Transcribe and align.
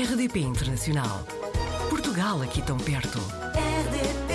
RDP 0.00 0.38
Internacional. 0.38 1.26
Portugal 1.90 2.40
aqui 2.40 2.62
tão 2.62 2.76
perto. 2.76 3.18
RDP 3.18 4.32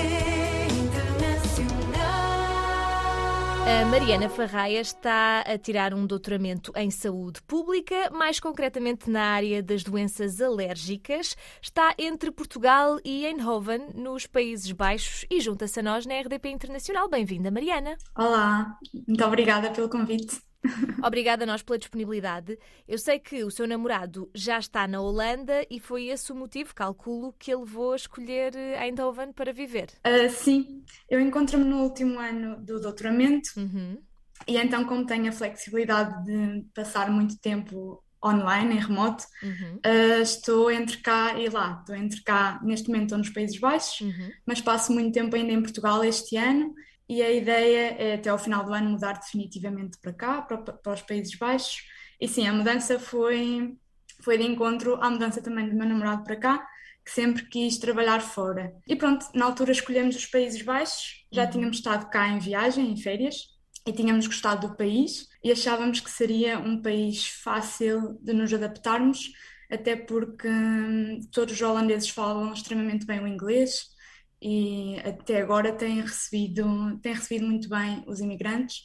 Internacional. 0.75 2.03
A 3.65 3.85
Mariana 3.85 4.27
Farraia 4.27 4.81
está 4.81 5.39
a 5.39 5.57
tirar 5.57 5.93
um 5.93 6.05
doutoramento 6.05 6.73
em 6.75 6.91
saúde 6.91 7.41
pública, 7.43 8.09
mais 8.11 8.41
concretamente 8.41 9.09
na 9.09 9.23
área 9.23 9.63
das 9.63 9.83
doenças 9.83 10.41
alérgicas. 10.41 11.37
Está 11.61 11.95
entre 11.97 12.29
Portugal 12.29 12.99
e 13.05 13.25
Eindhoven, 13.25 13.87
nos 13.95 14.27
Países 14.27 14.69
Baixos, 14.73 15.25
e 15.31 15.39
junta-se 15.39 15.79
a 15.79 15.83
nós 15.83 16.05
na 16.05 16.19
RDP 16.19 16.49
Internacional. 16.49 17.07
Bem-vinda, 17.07 17.49
Mariana. 17.49 17.95
Olá, 18.17 18.77
muito 19.07 19.23
obrigada 19.23 19.71
pelo 19.71 19.87
convite. 19.87 20.41
Obrigada 21.05 21.43
a 21.43 21.47
nós 21.47 21.61
pela 21.61 21.77
disponibilidade. 21.77 22.57
Eu 22.87 22.97
sei 22.97 23.19
que 23.19 23.43
o 23.43 23.51
seu 23.51 23.67
namorado 23.67 24.29
já 24.33 24.57
está 24.59 24.87
na 24.87 25.01
Holanda 25.01 25.65
e 25.69 25.79
foi 25.79 26.05
esse 26.07 26.31
o 26.31 26.35
motivo, 26.35 26.73
calculo, 26.73 27.33
que 27.37 27.51
ele 27.51 27.61
levou 27.61 27.93
a 27.93 27.95
escolher 27.95 28.55
Eindhoven 28.55 29.31
para 29.33 29.51
viver. 29.53 29.87
Ah, 30.03 30.29
sim, 30.29 30.83
eu 31.09 31.19
encontro-me 31.19 31.63
no 31.65 31.83
último 31.83 32.19
ano 32.19 32.57
do 32.63 32.79
doutoramento 32.79 33.49
Uhum. 33.57 33.97
e 34.47 34.57
então, 34.57 34.85
como 34.85 35.05
tenho 35.05 35.29
a 35.29 35.31
flexibilidade 35.31 36.23
de 36.25 36.65
passar 36.73 37.09
muito 37.11 37.37
tempo 37.39 38.01
online, 38.25 38.75
em 38.75 38.79
remoto, 38.79 39.25
Uhum. 39.43 39.79
ah, 39.83 40.21
estou 40.21 40.71
entre 40.71 40.97
cá 40.97 41.37
e 41.37 41.49
lá. 41.49 41.77
Estou 41.81 41.95
entre 41.95 42.21
cá, 42.23 42.59
neste 42.63 42.87
momento 42.87 43.03
estou 43.03 43.17
nos 43.17 43.29
Países 43.29 43.59
Baixos, 43.59 43.99
Uhum. 43.99 44.29
mas 44.45 44.61
passo 44.61 44.93
muito 44.93 45.11
tempo 45.13 45.35
ainda 45.35 45.51
em 45.51 45.61
Portugal 45.61 46.01
este 46.05 46.37
ano 46.37 46.73
e 47.07 47.21
a 47.21 47.31
ideia 47.31 47.95
é 47.97 48.13
até 48.15 48.29
ao 48.29 48.39
final 48.39 48.63
do 48.63 48.73
ano 48.73 48.91
mudar 48.91 49.13
definitivamente 49.13 49.97
para 49.99 50.13
cá, 50.13 50.41
para, 50.41 50.57
para 50.57 50.93
os 50.93 51.01
Países 51.01 51.35
Baixos. 51.35 51.83
E 52.19 52.27
sim, 52.27 52.47
a 52.47 52.53
mudança 52.53 52.99
foi, 52.99 53.77
foi 54.21 54.37
de 54.37 54.43
encontro 54.43 54.95
à 55.01 55.09
mudança 55.09 55.41
também 55.41 55.69
do 55.69 55.75
meu 55.75 55.87
namorado 55.87 56.23
para 56.23 56.35
cá, 56.37 56.67
que 57.03 57.11
sempre 57.11 57.45
quis 57.45 57.77
trabalhar 57.77 58.21
fora. 58.21 58.73
E 58.87 58.95
pronto, 58.95 59.25
na 59.33 59.45
altura 59.45 59.73
escolhemos 59.73 60.15
os 60.15 60.25
Países 60.25 60.61
Baixos, 60.61 61.25
já 61.31 61.45
tínhamos 61.45 61.77
estado 61.77 62.09
cá 62.09 62.29
em 62.29 62.39
viagem, 62.39 62.91
em 62.91 62.97
férias. 62.97 63.51
E 63.85 63.91
tínhamos 63.91 64.27
gostado 64.27 64.69
do 64.69 64.77
país 64.77 65.27
e 65.43 65.51
achávamos 65.51 65.99
que 65.99 66.09
seria 66.09 66.57
um 66.57 66.81
país 66.81 67.27
fácil 67.27 68.17
de 68.21 68.31
nos 68.31 68.53
adaptarmos, 68.53 69.33
até 69.69 69.93
porque 69.93 70.47
hum, 70.47 71.19
todos 71.33 71.55
os 71.55 71.61
holandeses 71.61 72.09
falam 72.09 72.53
extremamente 72.53 73.05
bem 73.05 73.19
o 73.19 73.27
inglês 73.27 73.93
e 74.43 74.99
até 74.99 75.41
agora 75.41 75.71
têm 75.71 76.01
recebido, 76.01 76.99
têm 77.01 77.13
recebido 77.13 77.45
muito 77.45 77.69
bem 77.69 78.03
os 78.05 78.19
imigrantes. 78.19 78.83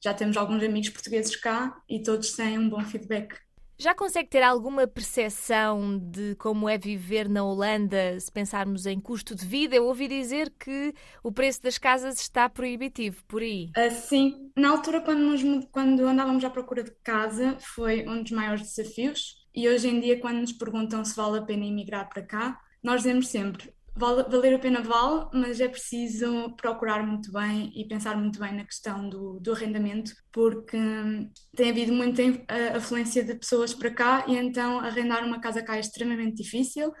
Já 0.00 0.14
temos 0.14 0.36
alguns 0.36 0.62
amigos 0.62 0.88
portugueses 0.90 1.34
cá 1.34 1.76
e 1.88 2.00
todos 2.00 2.32
têm 2.32 2.56
um 2.56 2.70
bom 2.70 2.80
feedback. 2.84 3.34
Já 3.76 3.92
consegue 3.92 4.28
ter 4.28 4.42
alguma 4.42 4.86
percepção 4.86 5.98
de 5.98 6.36
como 6.36 6.68
é 6.68 6.78
viver 6.78 7.28
na 7.28 7.42
Holanda 7.42 8.20
se 8.20 8.30
pensarmos 8.30 8.86
em 8.86 9.00
custo 9.00 9.34
de 9.34 9.44
vida? 9.44 9.74
Eu 9.74 9.86
ouvi 9.86 10.06
dizer 10.06 10.52
que 10.60 10.94
o 11.24 11.32
preço 11.32 11.62
das 11.62 11.76
casas 11.76 12.20
está 12.20 12.48
proibitivo 12.48 13.24
por 13.26 13.42
aí. 13.42 13.70
Assim, 13.74 14.52
na 14.54 14.70
altura, 14.70 15.00
quando, 15.00 15.20
nos 15.20 15.42
quando 15.72 16.06
andávamos 16.06 16.44
à 16.44 16.50
procura 16.50 16.84
de 16.84 16.92
casa, 17.02 17.56
foi 17.58 18.06
um 18.06 18.22
dos 18.22 18.30
maiores 18.30 18.62
desafios. 18.62 19.40
E 19.52 19.68
hoje 19.68 19.88
em 19.88 19.98
dia, 19.98 20.20
quando 20.20 20.40
nos 20.40 20.52
perguntam 20.52 21.04
se 21.04 21.16
vale 21.16 21.38
a 21.38 21.42
pena 21.42 21.64
emigrar 21.64 22.08
para 22.08 22.22
cá, 22.22 22.60
nós 22.82 22.98
dizemos 22.98 23.28
sempre: 23.28 23.72
vale, 23.96 24.22
valer 24.24 24.54
a 24.54 24.58
pena 24.58 24.80
vale, 24.82 25.28
mas 25.32 25.60
é 25.60 25.68
preciso 25.68 26.54
procurar 26.56 27.06
muito 27.06 27.32
bem 27.32 27.72
e 27.74 27.86
pensar 27.86 28.16
muito 28.16 28.38
bem 28.40 28.54
na 28.54 28.64
questão 28.64 29.08
do, 29.08 29.38
do 29.40 29.52
arrendamento, 29.52 30.12
porque 30.32 30.76
hum, 30.76 31.30
tem 31.56 31.70
havido 31.70 31.92
muita 31.92 32.22
a- 32.48 32.76
afluência 32.78 33.24
de 33.24 33.34
pessoas 33.34 33.74
para 33.74 33.90
cá 33.92 34.24
e 34.28 34.36
então 34.36 34.80
arrendar 34.80 35.24
uma 35.24 35.40
casa 35.40 35.62
cá 35.62 35.76
é 35.76 35.80
extremamente 35.80 36.42
difícil. 36.42 36.92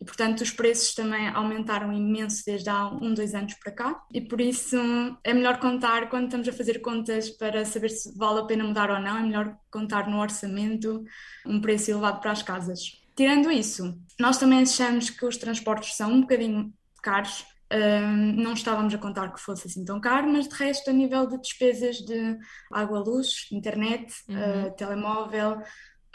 E, 0.00 0.04
portanto, 0.04 0.40
os 0.42 0.50
preços 0.50 0.92
também 0.94 1.28
aumentaram 1.28 1.92
imenso 1.92 2.42
desde 2.44 2.68
há 2.68 2.88
um, 2.88 3.14
dois 3.14 3.34
anos 3.34 3.54
para 3.54 3.72
cá. 3.72 4.02
E 4.12 4.20
por 4.20 4.40
isso 4.40 4.76
é 5.22 5.32
melhor 5.32 5.58
contar, 5.60 6.08
quando 6.10 6.24
estamos 6.24 6.48
a 6.48 6.52
fazer 6.52 6.80
contas 6.80 7.30
para 7.30 7.64
saber 7.64 7.90
se 7.90 8.16
vale 8.18 8.40
a 8.40 8.44
pena 8.44 8.64
mudar 8.64 8.90
ou 8.90 9.00
não, 9.00 9.16
é 9.16 9.22
melhor 9.22 9.56
contar 9.70 10.08
no 10.08 10.18
orçamento 10.20 11.02
um 11.46 11.60
preço 11.60 11.90
elevado 11.90 12.20
para 12.20 12.32
as 12.32 12.42
casas. 12.42 13.03
Tirando 13.16 13.50
isso, 13.50 13.96
nós 14.18 14.38
também 14.38 14.62
achamos 14.62 15.10
que 15.10 15.24
os 15.24 15.36
transportes 15.36 15.94
são 15.96 16.12
um 16.12 16.20
bocadinho 16.22 16.72
caros. 17.02 17.44
Ahm, 17.70 18.34
não 18.36 18.52
estávamos 18.52 18.94
a 18.94 18.98
contar 18.98 19.32
que 19.32 19.40
fosse 19.40 19.66
assim 19.66 19.84
tão 19.84 20.00
caro, 20.00 20.30
mas 20.30 20.48
de 20.48 20.54
resto, 20.54 20.90
a 20.90 20.92
nível 20.92 21.26
de 21.26 21.40
despesas 21.40 21.96
de 21.96 22.36
água, 22.72 23.00
luz, 23.00 23.46
internet, 23.52 24.12
Uhum. 24.28 24.36
ah, 24.36 24.70
telemóvel, 24.70 25.60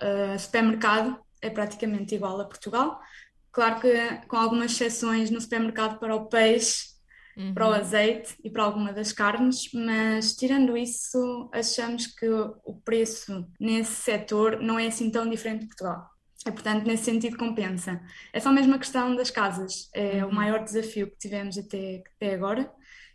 ah, 0.01 0.37
supermercado, 0.37 1.17
é 1.41 1.49
praticamente 1.49 2.15
igual 2.15 2.39
a 2.39 2.45
Portugal. 2.45 2.99
Claro 3.51 3.79
que 3.81 4.27
com 4.27 4.37
algumas 4.37 4.71
exceções 4.73 5.29
no 5.31 5.41
supermercado 5.41 5.99
para 5.99 6.15
o 6.15 6.27
peixe, 6.27 6.87
para 7.53 7.67
o 7.69 7.73
azeite 7.73 8.35
e 8.43 8.49
para 8.49 8.63
alguma 8.63 8.91
das 8.93 9.13
carnes, 9.13 9.69
mas 9.73 10.35
tirando 10.35 10.75
isso, 10.75 11.49
achamos 11.53 12.05
que 12.07 12.27
o 12.29 12.75
preço 12.83 13.47
nesse 13.59 13.93
setor 13.95 14.59
não 14.61 14.77
é 14.77 14.87
assim 14.87 15.09
tão 15.09 15.29
diferente 15.29 15.61
de 15.61 15.67
Portugal. 15.67 16.05
E, 16.47 16.51
portanto, 16.51 16.85
nesse 16.85 17.03
sentido, 17.03 17.37
compensa. 17.37 18.01
É 18.31 18.39
só 18.39 18.51
mesmo 18.51 18.73
a 18.75 18.79
questão 18.79 19.15
das 19.15 19.29
casas. 19.29 19.89
É 19.93 20.23
o 20.25 20.33
maior 20.33 20.63
desafio 20.63 21.09
que 21.11 21.17
tivemos 21.17 21.57
até, 21.57 22.01
até 22.15 22.33
agora 22.33 22.71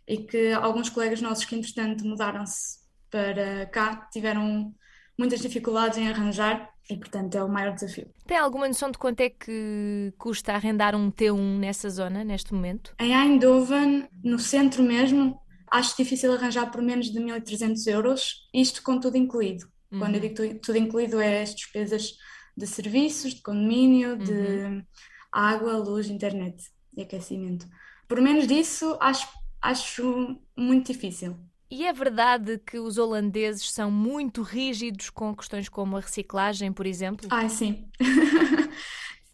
e 0.07 0.17
que 0.19 0.51
alguns 0.51 0.89
colegas 0.89 1.21
nossos 1.21 1.45
que, 1.45 1.55
entretanto, 1.55 2.05
mudaram-se 2.05 2.79
para 3.09 3.65
cá 3.67 4.07
tiveram 4.11 4.73
muitas 5.17 5.39
dificuldades 5.39 5.97
em 5.97 6.07
arranjar 6.07 6.69
e, 6.87 6.95
portanto, 6.97 7.33
é 7.35 7.43
o 7.43 7.49
maior 7.49 7.73
desafio. 7.73 8.07
Tem 8.27 8.37
alguma 8.37 8.67
noção 8.67 8.91
de 8.91 8.97
quanto 8.99 9.19
é 9.21 9.29
que 9.31 10.13
custa 10.19 10.53
arrendar 10.53 10.95
um 10.95 11.09
T1 11.09 11.57
nessa 11.57 11.89
zona, 11.89 12.23
neste 12.23 12.53
momento? 12.53 12.93
Em 12.99 13.15
Eindhoven, 13.15 14.07
no 14.23 14.37
centro 14.37 14.83
mesmo, 14.83 15.39
acho 15.71 15.97
difícil 15.97 16.31
arranjar 16.31 16.69
por 16.69 16.81
menos 16.83 17.07
de 17.11 17.19
1.300 17.19 17.87
euros, 17.87 18.47
isto 18.53 18.83
com 18.83 18.99
tudo 18.99 19.17
incluído. 19.17 19.65
Quando 19.97 20.15
eu 20.15 20.19
digo 20.21 20.35
tu- 20.35 20.59
tudo 20.59 20.77
incluído, 20.77 21.19
é 21.19 21.41
as 21.41 21.55
despesas 21.55 22.11
de 22.55 22.67
serviços, 22.67 23.33
de 23.33 23.41
condomínio, 23.41 24.17
de 24.17 24.83
água, 25.31 25.77
luz, 25.77 26.07
internet 26.07 26.71
e 26.95 27.01
aquecimento. 27.01 27.67
Por 28.07 28.21
menos 28.21 28.47
disso, 28.47 28.97
acho, 29.01 29.27
acho 29.61 30.39
muito 30.57 30.91
difícil. 30.91 31.37
E 31.69 31.85
é 31.85 31.91
verdade 31.91 32.59
que 32.59 32.79
os 32.79 32.97
holandeses 32.97 33.71
são 33.71 33.89
muito 33.89 34.41
rígidos 34.43 35.09
com 35.09 35.35
questões 35.35 35.67
como 35.67 35.97
a 35.97 35.99
reciclagem, 35.99 36.71
por 36.71 36.85
exemplo? 36.85 37.27
Ai, 37.31 37.49
sim. 37.49 37.89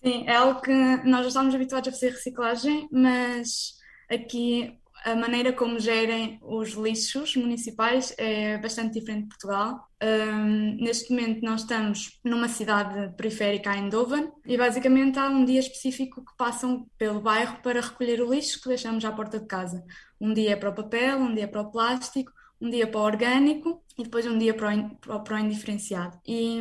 Sim, 0.03 0.23
é 0.25 0.35
algo 0.35 0.61
que 0.61 0.71
nós 0.71 1.21
já 1.21 1.27
estamos 1.27 1.53
habituados 1.53 1.89
a 1.89 1.91
fazer 1.91 2.09
reciclagem, 2.09 2.89
mas 2.91 3.75
aqui 4.09 4.80
a 5.03 5.15
maneira 5.15 5.51
como 5.51 5.79
gerem 5.79 6.39
os 6.41 6.73
lixos 6.73 7.35
municipais 7.35 8.13
é 8.17 8.57
bastante 8.57 8.99
diferente 8.99 9.23
de 9.23 9.29
Portugal. 9.29 9.87
Ahm, 9.99 10.77
neste 10.79 11.11
momento 11.11 11.41
nós 11.43 11.61
estamos 11.61 12.19
numa 12.23 12.47
cidade 12.47 13.15
periférica, 13.15 13.75
Eindhoven, 13.75 14.31
e 14.45 14.57
basicamente 14.57 15.17
há 15.17 15.27
um 15.27 15.43
dia 15.43 15.59
específico 15.59 16.23
que 16.23 16.35
passam 16.37 16.85
pelo 16.97 17.19
bairro 17.19 17.57
para 17.63 17.81
recolher 17.81 18.21
o 18.21 18.31
lixo 18.31 18.61
que 18.61 18.69
deixamos 18.69 19.03
à 19.03 19.11
porta 19.11 19.39
de 19.39 19.47
casa. 19.47 19.83
Um 20.19 20.33
dia 20.33 20.51
é 20.51 20.55
para 20.55 20.69
o 20.69 20.75
papel, 20.75 21.17
um 21.17 21.33
dia 21.33 21.45
é 21.45 21.47
para 21.47 21.61
o 21.61 21.71
plástico, 21.71 22.31
um 22.59 22.69
dia 22.69 22.85
para 22.85 22.99
o 22.99 23.03
orgânico 23.03 23.80
e 24.01 24.03
depois 24.03 24.25
um 24.25 24.37
dia 24.37 24.53
para 24.53 24.75
o, 24.75 25.19
para 25.23 25.35
o- 25.35 25.39
indiferenciado. 25.39 26.19
E, 26.27 26.59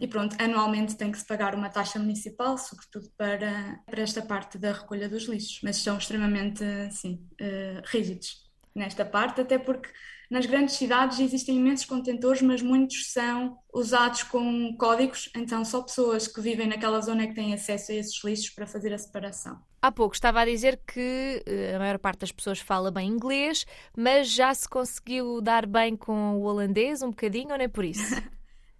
e 0.00 0.08
pronto, 0.08 0.36
anualmente 0.40 0.96
tem 0.96 1.10
que 1.12 1.18
se 1.18 1.26
pagar 1.26 1.54
uma 1.54 1.70
taxa 1.70 1.98
municipal, 1.98 2.58
sobretudo 2.58 3.08
para, 3.16 3.80
para 3.86 4.02
esta 4.02 4.22
parte 4.22 4.58
da 4.58 4.72
recolha 4.72 5.08
dos 5.08 5.24
lixos, 5.24 5.60
mas 5.62 5.76
são 5.76 5.96
extremamente, 5.98 6.64
sim, 6.92 7.26
eh, 7.40 7.80
rígidos 7.86 8.42
nesta 8.74 9.04
parte, 9.04 9.40
até 9.40 9.58
porque 9.58 9.88
nas 10.34 10.46
grandes 10.46 10.74
cidades 10.74 11.20
existem 11.20 11.56
imensos 11.58 11.86
contentores, 11.86 12.42
mas 12.42 12.60
muitos 12.60 13.12
são 13.12 13.56
usados 13.72 14.24
com 14.24 14.76
códigos, 14.76 15.30
então 15.32 15.64
só 15.64 15.80
pessoas 15.80 16.26
que 16.26 16.40
vivem 16.40 16.66
naquela 16.66 17.00
zona 17.00 17.22
é 17.22 17.26
que 17.28 17.34
têm 17.34 17.54
acesso 17.54 17.92
a 17.92 17.94
esses 17.94 18.24
lixos 18.24 18.50
para 18.50 18.66
fazer 18.66 18.92
a 18.92 18.98
separação. 18.98 19.62
Há 19.80 19.92
pouco 19.92 20.12
estava 20.12 20.40
a 20.40 20.44
dizer 20.44 20.80
que 20.84 21.40
eh, 21.46 21.76
a 21.76 21.78
maior 21.78 22.00
parte 22.00 22.22
das 22.22 22.32
pessoas 22.32 22.58
fala 22.58 22.90
bem 22.90 23.08
inglês, 23.08 23.64
mas 23.96 24.28
já 24.28 24.52
se 24.52 24.68
conseguiu 24.68 25.40
dar 25.40 25.66
bem 25.66 25.96
com 25.96 26.40
o 26.40 26.42
holandês 26.42 27.00
um 27.00 27.10
bocadinho 27.10 27.52
ou 27.52 27.58
nem 27.58 27.68
por 27.68 27.84
isso? 27.84 28.02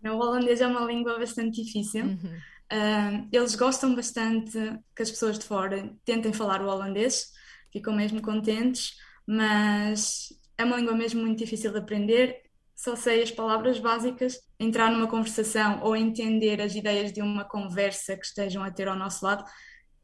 O 0.06 0.18
holandês 0.18 0.60
é 0.60 0.66
uma 0.66 0.84
língua 0.84 1.18
bastante 1.18 1.64
difícil. 1.64 2.04
Uhum. 2.04 2.38
Ah, 2.68 3.24
eles 3.32 3.54
gostam 3.54 3.94
bastante 3.94 4.52
que 4.94 5.02
as 5.02 5.10
pessoas 5.10 5.38
de 5.38 5.46
fora 5.46 5.90
tentem 6.04 6.30
falar 6.30 6.60
o 6.60 6.68
holandês, 6.68 7.32
ficam 7.72 7.94
mesmo 7.94 8.20
contentes, 8.20 8.96
mas 9.26 10.28
é 10.56 10.64
uma 10.64 10.76
língua 10.76 10.94
mesmo 10.94 11.20
muito 11.22 11.38
difícil 11.38 11.72
de 11.72 11.78
aprender. 11.78 12.42
Só 12.74 12.96
sei 12.96 13.22
as 13.22 13.30
palavras 13.30 13.78
básicas, 13.78 14.38
entrar 14.58 14.90
numa 14.90 15.06
conversação 15.06 15.80
ou 15.82 15.94
entender 15.94 16.60
as 16.60 16.74
ideias 16.74 17.12
de 17.12 17.22
uma 17.22 17.44
conversa 17.44 18.16
que 18.16 18.26
estejam 18.26 18.64
a 18.64 18.70
ter 18.70 18.88
ao 18.88 18.96
nosso 18.96 19.24
lado, 19.24 19.44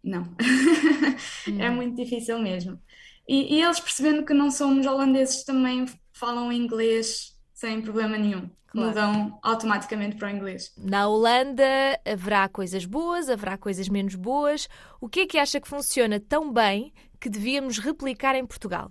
não. 0.02 0.35
É 1.58 1.69
muito 1.69 1.97
difícil 1.97 2.38
mesmo. 2.38 2.81
E, 3.29 3.56
e 3.56 3.62
eles 3.62 3.81
percebendo 3.81 4.25
que 4.25 4.32
não 4.32 4.50
somos 4.50 4.87
holandeses 4.87 5.44
também 5.44 5.85
falam 6.12 6.53
inglês 6.53 7.37
sem 7.53 7.81
problema 7.81 8.17
nenhum. 8.17 8.49
Claro. 8.70 8.88
mudam 8.88 9.38
automaticamente 9.43 10.17
para 10.17 10.29
o 10.29 10.31
inglês. 10.31 10.73
Na 10.79 11.08
Holanda 11.08 11.64
haverá 12.06 12.49
coisas 12.49 12.85
boas, 12.85 13.29
haverá 13.29 13.58
coisas 13.58 13.88
menos 13.88 14.14
boas. 14.14 14.69
O 15.00 15.08
que 15.08 15.20
é 15.20 15.26
que 15.26 15.38
acha 15.38 15.61
que 15.61 15.69
funciona 15.69 16.20
tão 16.20 16.53
bem 16.53 16.93
que 17.19 17.29
devíamos 17.29 17.79
replicar 17.79 18.37
em 18.37 18.46
Portugal? 18.46 18.88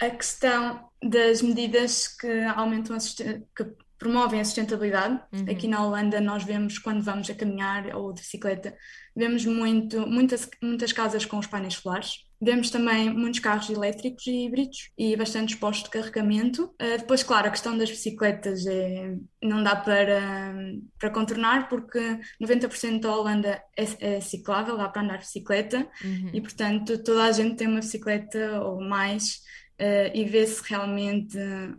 A 0.00 0.10
questão 0.10 0.88
das 1.02 1.42
medidas 1.42 2.08
que 2.08 2.42
aumentam 2.44 2.96
a 2.96 2.98
que 2.98 3.64
promovem 3.98 4.40
a 4.40 4.44
sustentabilidade. 4.44 5.20
Aqui 5.50 5.66
na 5.66 5.84
Holanda 5.84 6.20
nós 6.20 6.44
vemos 6.44 6.78
quando 6.78 7.02
vamos 7.02 7.28
a 7.28 7.34
caminhar 7.34 7.94
ou 7.96 8.12
de 8.12 8.22
bicicleta, 8.22 8.76
vemos 9.14 9.44
muito, 9.44 10.06
muitas, 10.06 10.48
muitas 10.62 10.92
casas 10.92 11.24
com 11.24 11.38
os 11.38 11.46
painéis 11.46 11.74
solares. 11.74 12.24
Vemos 12.40 12.70
também 12.70 13.12
muitos 13.12 13.40
carros 13.40 13.68
elétricos 13.68 14.24
e 14.28 14.46
híbridos 14.46 14.92
e 14.96 15.16
bastantes 15.16 15.56
postos 15.56 15.86
de 15.86 15.90
carregamento. 15.90 16.66
Uh, 16.80 16.96
depois, 16.96 17.24
claro, 17.24 17.48
a 17.48 17.50
questão 17.50 17.76
das 17.76 17.90
bicicletas 17.90 18.64
é, 18.64 19.16
não 19.42 19.60
dá 19.60 19.74
para, 19.74 20.54
para 21.00 21.10
contornar 21.10 21.68
porque 21.68 21.98
90% 22.40 23.00
da 23.00 23.12
Holanda 23.12 23.60
é, 23.76 24.16
é 24.16 24.20
ciclável, 24.20 24.76
dá 24.76 24.88
para 24.88 25.02
andar 25.02 25.18
de 25.18 25.24
bicicleta 25.24 25.88
e, 26.32 26.40
portanto, 26.40 27.02
toda 27.02 27.24
a 27.24 27.32
gente 27.32 27.56
tem 27.56 27.66
uma 27.66 27.80
bicicleta 27.80 28.60
ou 28.62 28.80
mais 28.80 29.40
Uh, 29.80 30.10
e 30.12 30.24
vê-se 30.24 30.60
realmente 30.68 31.38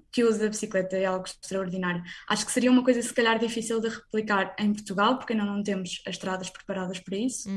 que 0.09 0.23
o 0.23 0.29
uso 0.29 0.39
da 0.39 0.47
bicicleta 0.47 0.95
é 0.95 1.05
algo 1.05 1.25
extraordinário. 1.25 2.01
Acho 2.29 2.45
que 2.45 2.51
seria 2.51 2.71
uma 2.71 2.83
coisa, 2.83 3.01
se 3.01 3.13
calhar, 3.13 3.37
difícil 3.37 3.81
de 3.81 3.89
replicar 3.89 4.55
em 4.57 4.71
Portugal, 4.71 5.17
porque 5.17 5.33
ainda 5.33 5.43
não 5.43 5.61
temos 5.61 6.01
as 6.07 6.15
estradas 6.15 6.49
preparadas 6.49 6.99
para 6.99 7.17
isso, 7.17 7.49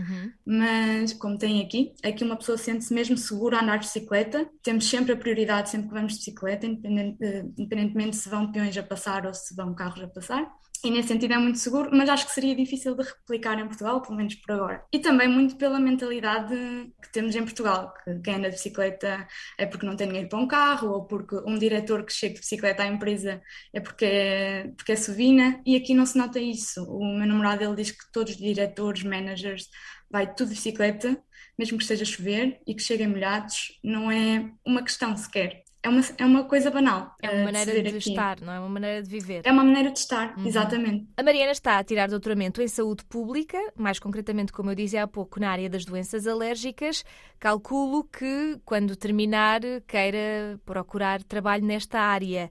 mas 0.44 1.12
como 1.12 1.38
tem 1.38 1.62
aqui, 1.62 1.92
aqui 2.02 2.24
uma 2.24 2.36
pessoa 2.36 2.58
sente-se 2.58 2.92
mesmo 2.92 3.16
segura 3.16 3.58
a 3.58 3.62
andar 3.62 3.76
de 3.76 3.86
bicicleta. 3.86 4.48
Temos 4.64 4.88
sempre 4.88 5.12
a 5.12 5.16
prioridade, 5.16 5.70
sempre 5.70 5.88
que 5.88 5.94
vamos 5.94 6.14
de 6.14 6.18
bicicleta, 6.18 6.66
independente, 6.66 7.24
uh, 7.24 7.54
independentemente 7.56 8.16
se 8.16 8.28
vão 8.28 8.50
peões 8.50 8.76
a 8.76 8.82
passar 8.82 9.26
ou 9.26 9.34
se 9.34 9.54
vão 9.54 9.72
carros 9.74 10.02
a 10.02 10.08
passar. 10.08 10.52
E 10.84 10.90
nesse 10.90 11.08
sentido 11.08 11.34
é 11.34 11.38
muito 11.38 11.58
seguro, 11.58 11.90
mas 11.92 12.08
acho 12.08 12.26
que 12.26 12.32
seria 12.32 12.56
difícil 12.56 12.96
de 12.96 13.04
replicar 13.04 13.56
em 13.58 13.66
Portugal, 13.66 14.02
pelo 14.02 14.16
menos 14.16 14.34
por 14.34 14.52
agora. 14.52 14.84
E 14.92 14.98
também 14.98 15.28
muito 15.28 15.56
pela 15.56 15.78
mentalidade 15.78 16.54
que 17.00 17.12
temos 17.12 17.36
em 17.36 17.44
Portugal, 17.44 17.94
que 18.02 18.18
quem 18.20 18.34
anda 18.34 18.48
de 18.48 18.56
bicicleta 18.56 19.26
é 19.56 19.64
porque 19.64 19.86
não 19.86 19.94
tem 19.94 20.08
dinheiro 20.08 20.28
para 20.28 20.40
um 20.40 20.48
carro, 20.48 20.90
ou 20.90 21.04
porque 21.06 21.36
um 21.46 21.56
diretor 21.56 22.04
que 22.04 22.12
chega 22.12 22.34
de 22.34 22.40
bicicleta 22.40 22.82
à 22.82 22.86
empresa 22.86 23.40
é 23.72 23.80
porque 23.80 24.04
é, 24.04 24.72
porque 24.76 24.92
é 24.92 24.96
sovina, 24.96 25.60
e 25.64 25.76
aqui 25.76 25.94
não 25.94 26.04
se 26.04 26.18
nota 26.18 26.40
isso. 26.40 26.82
O 26.84 27.16
meu 27.16 27.26
namorado 27.28 27.62
ele 27.62 27.76
diz 27.76 27.92
que 27.92 28.10
todos 28.12 28.32
os 28.32 28.38
diretores, 28.38 29.04
managers, 29.04 29.68
vai 30.10 30.26
tudo 30.34 30.48
de 30.48 30.54
bicicleta, 30.54 31.16
mesmo 31.56 31.78
que 31.78 31.84
esteja 31.84 32.02
a 32.02 32.06
chover 32.06 32.60
e 32.66 32.74
que 32.74 32.82
cheguem 32.82 33.06
molhados, 33.06 33.78
não 33.84 34.10
é 34.10 34.50
uma 34.66 34.82
questão 34.82 35.16
sequer. 35.16 35.62
É 35.84 35.88
uma, 35.88 36.00
é 36.16 36.24
uma 36.24 36.44
coisa 36.44 36.70
banal. 36.70 37.16
É 37.20 37.28
uma 37.28 37.38
de 37.38 37.44
maneira 37.44 37.82
de 37.82 37.88
aqui. 37.88 38.10
estar, 38.10 38.40
não 38.40 38.52
é 38.52 38.60
uma 38.60 38.68
maneira 38.68 39.02
de 39.02 39.08
viver. 39.08 39.42
É 39.44 39.50
uma 39.50 39.64
maneira 39.64 39.90
de 39.90 39.98
estar, 39.98 40.32
exatamente. 40.46 41.08
A 41.16 41.22
Mariana 41.24 41.50
está 41.50 41.78
a 41.78 41.82
tirar 41.82 42.08
doutoramento 42.08 42.62
em 42.62 42.68
saúde 42.68 43.04
pública, 43.04 43.58
mais 43.76 43.98
concretamente, 43.98 44.52
como 44.52 44.70
eu 44.70 44.76
dizia 44.76 45.02
há 45.02 45.08
pouco, 45.08 45.40
na 45.40 45.50
área 45.50 45.68
das 45.68 45.84
doenças 45.84 46.28
alérgicas. 46.28 47.04
Calculo 47.40 48.04
que, 48.04 48.60
quando 48.64 48.94
terminar, 48.94 49.60
queira 49.88 50.60
procurar 50.64 51.20
trabalho 51.24 51.64
nesta 51.64 51.98
área. 51.98 52.48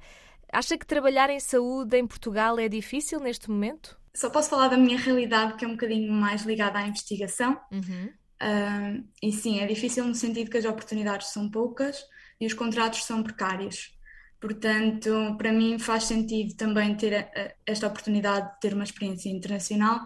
Acha 0.52 0.78
que 0.78 0.86
trabalhar 0.86 1.30
em 1.30 1.40
saúde 1.40 1.98
em 1.98 2.06
Portugal 2.06 2.60
é 2.60 2.68
difícil 2.68 3.22
neste 3.22 3.50
momento? 3.50 3.98
Só 4.14 4.30
posso 4.30 4.50
falar 4.50 4.68
da 4.68 4.78
minha 4.78 4.98
realidade, 4.98 5.54
que 5.54 5.64
é 5.64 5.68
um 5.70 5.72
bocadinho 5.72 6.12
mais 6.12 6.42
ligada 6.42 6.80
à 6.80 6.86
investigação. 6.86 7.54
Uh, 7.72 9.08
e 9.24 9.32
sim, 9.32 9.62
é 9.62 9.66
difícil 9.68 10.04
no 10.04 10.16
sentido 10.16 10.52
que 10.52 10.58
as 10.58 10.66
oportunidades 10.66 11.28
são 11.28 11.50
poucas 11.50 12.04
e 12.42 12.48
os 12.48 12.56
contratos 12.56 13.06
são 13.06 13.24
precários. 13.24 13.98
Portanto, 14.42 15.36
para 15.38 15.54
mim 15.54 15.80
faz 15.80 16.06
sentido 16.06 16.56
também 16.56 16.96
ter 16.98 17.16
a- 17.16 17.54
esta 17.66 17.88
oportunidade 17.88 18.54
de 18.56 18.60
ter 18.62 18.74
uma 18.74 18.84
experiência 18.84 19.30
internacional 19.30 20.00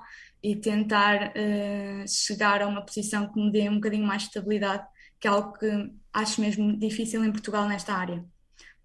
e 0.44 0.56
tentar 0.58 1.30
uh, 1.32 2.08
chegar 2.08 2.62
a 2.62 2.68
uma 2.68 2.86
posição 2.86 3.32
que 3.32 3.40
me 3.40 3.52
dê 3.52 3.70
um 3.70 3.76
bocadinho 3.76 4.06
mais 4.06 4.24
de 4.24 4.28
estabilidade, 4.30 4.86
que 5.20 5.28
é 5.28 5.32
algo 5.32 5.54
que 5.58 5.68
acho 6.14 6.42
mesmo 6.42 6.78
difícil 6.78 7.24
em 7.24 7.32
Portugal 7.32 7.68
nesta 7.68 7.94
área. 7.96 8.24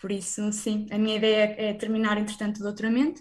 Por 0.00 0.10
isso, 0.12 0.50
sim, 0.52 0.86
a 0.90 0.96
minha 0.98 1.16
ideia 1.16 1.54
é 1.58 1.74
terminar, 1.74 2.16
entretanto, 2.18 2.58
o 2.60 2.62
doutoramento 2.62 3.20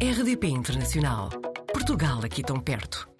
RDP 0.00 0.48
Internacional. 0.48 1.53
Portugal 1.84 2.24
aqui 2.24 2.42
tão 2.42 2.58
perto. 2.58 3.13